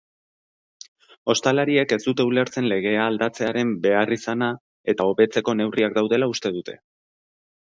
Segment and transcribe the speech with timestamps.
[1.33, 4.49] Ostalariek ez dute ulertzen legea aldatzearen beharrizana
[4.95, 6.79] eta hobetzeko neurriak daudela uste dute.